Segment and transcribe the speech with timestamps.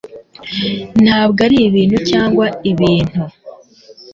[1.03, 3.21] Ntabwo ari ibintucyangwa ibintu